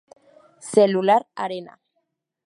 [0.71, 1.79] Cellular Arena.